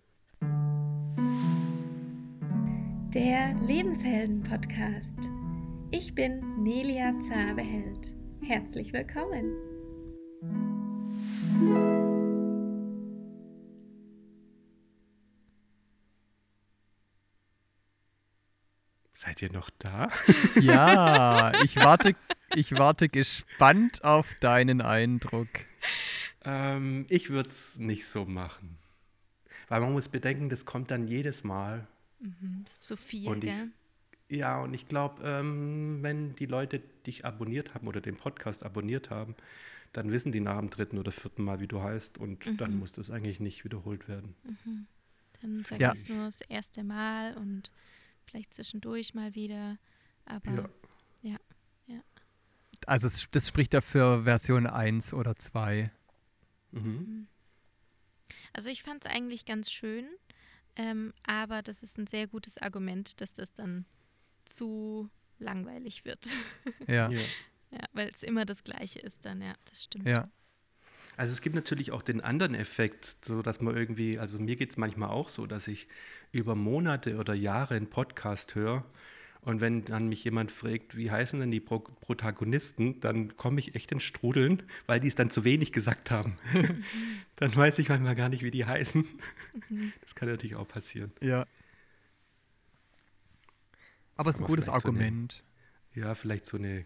[3.13, 5.17] Der Lebenshelden-Podcast.
[5.91, 8.13] Ich bin Nelia Zabeheld.
[8.41, 9.53] Herzlich willkommen.
[19.13, 20.09] Seid ihr noch da?
[20.59, 22.13] Ja, ich warte,
[22.55, 25.47] ich warte gespannt auf deinen Eindruck.
[26.43, 28.79] ähm, ich würde es nicht so machen.
[29.69, 31.87] Weil man muss bedenken, das kommt dann jedes Mal.
[32.19, 32.61] Mhm.
[32.63, 33.71] Das ist zu viel, Und ich, gell?
[34.29, 39.09] ja, und ich glaube, ähm, wenn die Leute dich abonniert haben oder den Podcast abonniert
[39.09, 39.35] haben,
[39.93, 42.17] dann wissen die nach dem dritten oder vierten Mal, wie du heißt.
[42.17, 42.79] Und dann Mhm.
[42.79, 44.35] muss das eigentlich nicht wiederholt werden.
[45.41, 45.93] Dann sage Ja.
[45.93, 47.71] ich es nur das erste Mal und
[48.25, 49.77] vielleicht zwischendurch mal wieder.
[50.25, 50.69] Aber
[51.21, 51.37] Ja.
[52.85, 55.91] Also es, das spricht ja für Version 1 oder 2.
[56.71, 57.27] Mhm.
[58.53, 60.05] also ich fand es eigentlich ganz schön,
[60.77, 63.85] ähm, aber das ist ein sehr gutes Argument, dass das dann
[64.45, 65.09] zu
[65.39, 66.27] langweilig wird.
[66.87, 67.19] Ja, Ja.
[67.71, 70.07] ja, weil es immer das Gleiche ist dann, ja, das stimmt.
[70.07, 70.29] ja.
[71.17, 74.69] Also es gibt natürlich auch den anderen Effekt, so dass man irgendwie, also mir geht
[74.69, 75.87] es manchmal auch so, dass ich
[76.31, 78.85] über Monate oder Jahre einen Podcast höre
[79.47, 83.75] und wenn dann mich jemand fragt, wie heißen denn die Pro Protagonisten, dann komme ich
[83.75, 86.37] echt in Strudeln, weil die es dann zu wenig gesagt haben.
[87.37, 89.05] dann weiß ich manchmal gar nicht, wie die heißen.
[89.69, 89.93] Mhm.
[90.01, 91.11] Das kann natürlich auch passieren.
[91.21, 91.45] Ja.
[94.15, 95.43] Aber es ist ein Aber gutes vielleicht so eine- Argument.
[95.93, 96.85] Ja, vielleicht so eine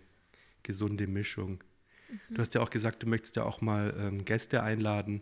[0.64, 1.64] gesunde Mischung.
[2.30, 2.36] Mhm.
[2.36, 5.22] Du hast ja auch gesagt, du möchtest ja auch mal ähm, Gäste einladen.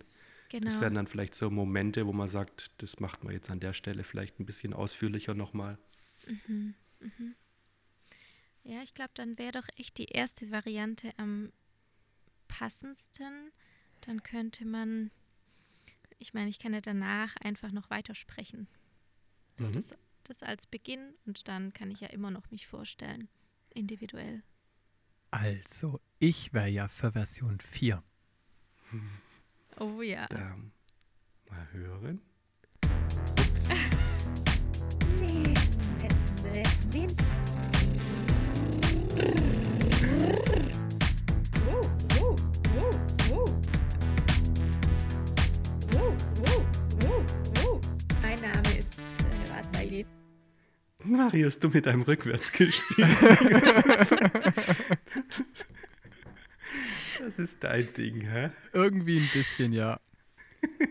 [0.52, 0.82] Das Genau.
[0.82, 4.04] wären dann vielleicht so Momente, wo man sagt, das macht man jetzt an der Stelle
[4.04, 5.78] vielleicht ein bisschen ausführlicher nochmal.
[6.28, 6.74] Mhm.
[7.00, 7.36] Mhm.
[8.64, 11.52] Ja, ich glaube, dann wäre doch echt die erste Variante am
[12.48, 13.52] passendsten.
[14.02, 15.12] Dann könnte man,
[16.18, 18.68] ich meine, ich kann ja danach einfach noch weitersprechen.
[19.58, 19.74] Mhm.
[19.74, 23.28] das, das als Beginn und dann kann ich ja immer noch mich vorstellen,
[23.74, 24.44] individuell.
[25.32, 28.04] Also, ich wäre ja für Version 4.
[29.80, 30.28] Oh ja.
[30.28, 30.58] Da
[31.50, 32.22] mal hören.
[35.20, 35.54] Nee,
[47.64, 47.82] oh.
[48.22, 49.00] Mein Name ist,
[49.74, 50.06] äh,
[51.04, 53.08] Marius, du mit einem Rückwärtsgespiel.
[57.20, 58.52] das ist dein Ding, hä?
[58.74, 60.00] Irgendwie ein bisschen, ja.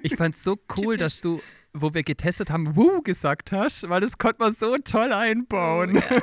[0.03, 1.41] Ich fand's so cool, dass du,
[1.73, 5.97] wo wir getestet haben, Wuh gesagt hast, weil das konnte man so toll einbauen.
[5.97, 6.23] Oh, ja.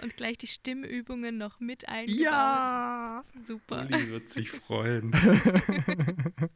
[0.00, 2.22] Und gleich die Stimmübungen noch mit eingebaut.
[2.22, 3.24] ja.
[3.46, 3.88] Super.
[3.90, 5.12] Uli wird sich freuen.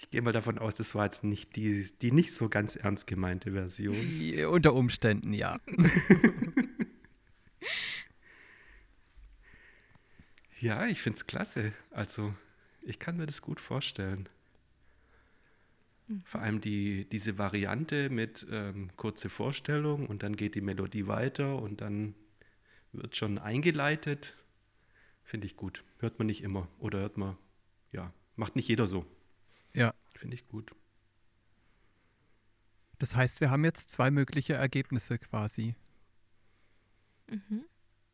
[0.00, 3.06] Ich gehe mal davon aus, das war jetzt nicht die, die nicht so ganz ernst
[3.06, 3.94] gemeinte Version.
[4.46, 5.58] Unter Umständen, ja.
[10.60, 11.72] Ja, ich finde es klasse.
[11.90, 12.34] Also,
[12.88, 14.28] ich kann mir das gut vorstellen.
[16.24, 21.60] Vor allem die, diese Variante mit ähm, kurze Vorstellung und dann geht die Melodie weiter
[21.60, 22.14] und dann
[22.92, 24.34] wird schon eingeleitet.
[25.22, 25.84] Finde ich gut.
[25.98, 26.66] Hört man nicht immer.
[26.78, 27.36] Oder hört man,
[27.92, 29.04] ja, macht nicht jeder so.
[29.74, 29.92] Ja.
[30.14, 30.74] Finde ich gut.
[32.98, 35.74] Das heißt, wir haben jetzt zwei mögliche Ergebnisse quasi.
[37.30, 37.66] Mhm.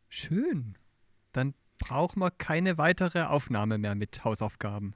[0.08, 0.76] Schön.
[1.32, 4.94] Dann brauchen wir keine weitere Aufnahme mehr mit Hausaufgaben.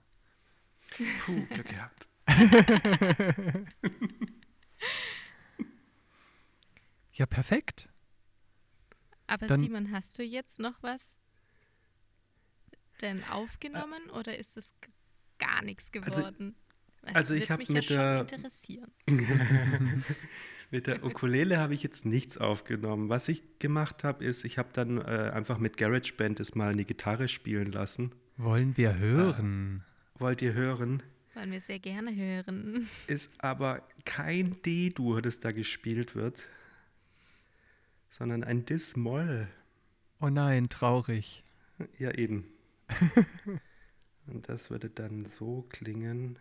[1.25, 2.09] Puh, Glück gehabt.
[7.13, 7.89] Ja, perfekt.
[9.27, 11.17] Aber Dann- Simon, hast du jetzt noch was
[13.01, 14.73] denn aufgenommen oder ist es
[15.39, 16.55] gar nichts Also- geworden?
[17.03, 18.91] Das also ich wird hab mich mit ja der- schon interessieren.
[20.71, 23.09] Mit der Ukulele habe ich jetzt nichts aufgenommen.
[23.09, 26.85] Was ich gemacht habe, ist, ich habe dann äh, einfach mit GarageBand es mal eine
[26.85, 28.13] Gitarre spielen lassen.
[28.37, 29.83] Wollen wir hören?
[30.19, 31.03] Wollt ihr hören?
[31.33, 32.87] Wollen wir sehr gerne hören.
[33.07, 36.43] Ist aber kein D-Dur, das da gespielt wird,
[38.11, 39.49] sondern ein Dis-Moll.
[40.21, 41.45] Oh nein, traurig.
[41.99, 42.45] Ja, eben.
[44.27, 46.39] Und das würde dann so klingen.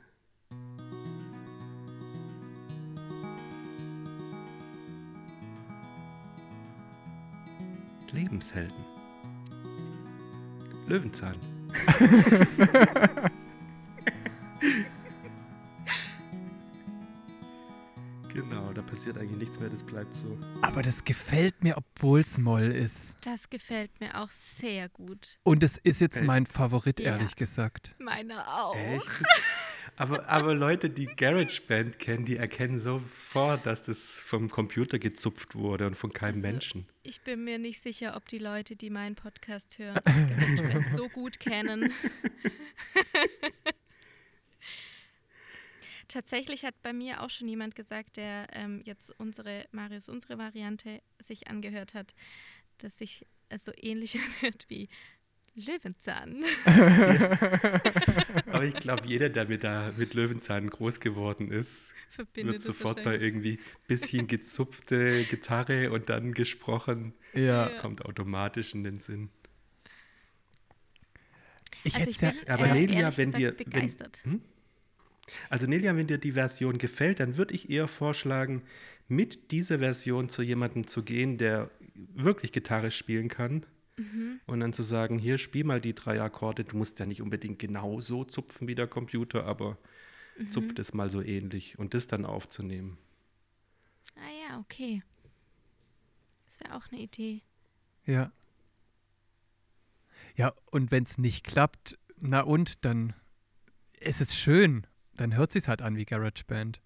[8.12, 8.86] Lebenshelden.
[10.88, 11.36] Löwenzahn.
[18.34, 20.38] genau, da passiert eigentlich nichts mehr, das bleibt so.
[20.62, 23.18] Aber das gefällt mir, obwohl es Moll ist.
[23.22, 25.38] Das gefällt mir auch sehr gut.
[25.44, 26.26] Und es ist jetzt Echt?
[26.26, 27.14] mein Favorit, Ja.
[27.14, 27.96] ehrlich gesagt.
[28.00, 28.76] Meiner auch.
[28.76, 29.04] Echt?
[30.00, 35.88] Aber, aber Leute, die GarageBand kennen, die erkennen sofort, dass das vom Computer gezupft wurde
[35.88, 36.88] und von keinem Also, Menschen.
[37.02, 41.40] Ich bin mir nicht sicher, ob die Leute, die meinen Podcast hören, GarageBand so gut
[41.40, 41.92] kennen.
[46.08, 51.02] Tatsächlich hat bei mir auch schon jemand gesagt, der ähm, jetzt unsere, Marius, unsere Variante
[51.20, 52.14] sich angehört hat,
[52.78, 54.90] dass sich es so ähnlich anhört wie
[55.58, 56.43] Löwenzahn.
[58.48, 63.04] Aber ich glaube, jeder, der mit, da, mit Löwenzahn groß geworden ist, Verbindet wird sofort
[63.04, 67.70] bei irgendwie bisschen gezupfte Gitarre und dann gesprochen, Ja.
[67.70, 67.80] Ja.
[67.82, 69.30] kommt automatisch in den Sinn.
[71.84, 72.32] Ich Also hätte ich ja.
[72.32, 74.22] bin Aber äh, Nelia, wenn dir- wenn- begeistert.
[74.26, 74.41] Hm?
[75.50, 78.63] Also Nelia, wenn dir die Version gefällt, dann würde ich eher vorschlagen,
[79.10, 81.70] mit dieser Version zu jemandem zu gehen, der
[82.15, 83.65] wirklich Gitarre spielen kann.
[83.98, 84.40] Mhm.
[84.46, 86.64] Und dann zu sagen, hier spiel mal die drei Akkorde.
[86.64, 89.78] Du musst ja nicht unbedingt genau so zupfen wie der Computer, aber
[90.38, 90.52] Mhm.
[90.52, 92.98] zupft es mal so ähnlich und das dann aufzunehmen.
[94.16, 95.02] Ah ja, okay.
[96.46, 97.42] Das wäre auch eine Idee.
[98.06, 98.32] Ja.
[100.36, 103.13] Ja, und wenn es nicht klappt, na und, dann
[104.00, 104.86] ist es schön.
[105.15, 106.80] Dann hört sich's halt an wie GarageBand.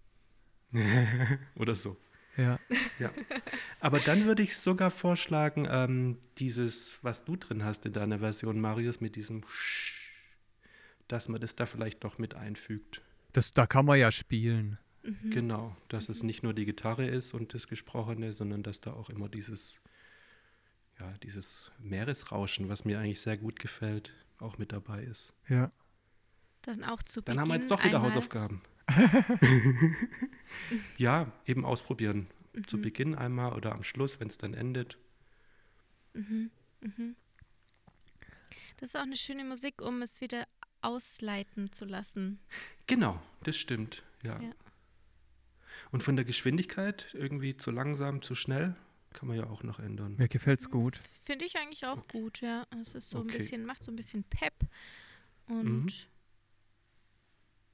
[1.56, 1.98] Oder so.
[2.42, 2.60] Ja.
[3.00, 3.12] Ja.
[3.80, 8.60] Aber dann würde ich sogar vorschlagen, ähm, dieses, was du drin hast in deiner Version,
[8.60, 9.94] Marius, mit diesem Sch,
[11.08, 13.02] dass man das da vielleicht noch mit einfügt.
[13.34, 14.78] Das, da kann man ja spielen.
[15.04, 15.32] Mhm.
[15.32, 19.10] Genau, dass es nicht nur die Gitarre ist und das Gesprochene, sondern dass da auch
[19.10, 19.82] immer dieses,
[21.00, 25.34] ja, dieses Meeresrauschen, was mir eigentlich sehr gut gefällt, auch mit dabei ist.
[25.48, 25.72] Ja.
[26.62, 28.62] Dann auch zu Dann Beginn haben wir jetzt doch wieder einmal, Hausaufgaben.
[30.98, 32.28] ja, eben ausprobieren.
[32.68, 32.82] Zu Mhm.
[32.82, 34.98] Beginn einmal oder am Schluss, wenn es dann endet.
[36.14, 36.52] Mhm.
[36.82, 37.16] Mhm.
[38.78, 40.48] Das ist auch eine schöne Musik, um es wieder
[40.82, 42.40] ausleiten zu lassen.
[42.88, 44.42] Genau, das stimmt, ja.
[44.42, 44.52] Ja.
[45.92, 48.76] Und von der Geschwindigkeit irgendwie zu langsam, zu schnell?
[49.14, 50.16] Kann man ja auch noch ändern.
[50.18, 50.98] Mir gefällt's gut.
[51.24, 52.66] Finde ich eigentlich auch gut, ja.
[52.82, 53.32] Es ist so Okay.
[53.32, 54.54] ein bisschen, macht so ein bisschen Pep
[55.48, 55.90] und Mhm.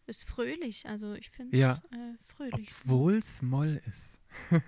[0.07, 0.85] Ist fröhlich.
[0.87, 1.81] Also ich finde Ja.
[1.91, 2.69] äh, fröhlich.
[2.85, 4.17] Obwohl's Moll ist.
[4.51, 4.61] Ja.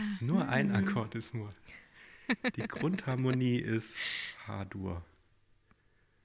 [0.20, 0.72] Nur ein.
[0.74, 1.52] Akkord ist Moll.
[2.54, 3.96] Die Grundharmonie ist
[4.46, 5.04] H-Dur.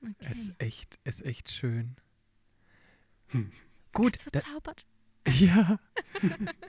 [0.01, 0.31] Es Okay.
[0.33, 1.95] ist echt, ist echt schön.
[3.29, 3.49] Hm.
[3.91, 4.85] Gut, da, verzaubert.
[5.27, 5.79] ja.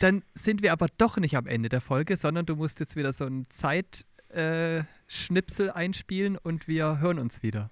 [0.00, 3.12] Dann sind wir aber doch nicht am Ende der Folge, sondern du musst jetzt wieder
[3.12, 7.70] so einen Zeitschnipsel äh, einspielen und wir hören uns wieder.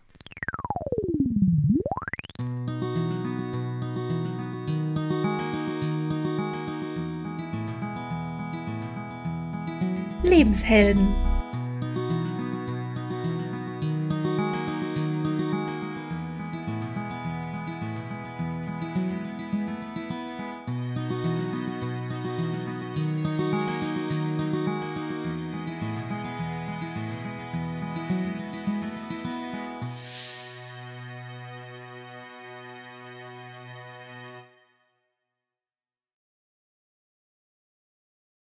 [10.55, 11.34] Lebenshelden.